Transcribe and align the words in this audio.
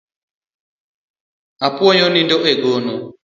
Apuoyo 1.65 2.01
onindo 2.07 2.37
e 2.51 2.53
gono 2.61 2.95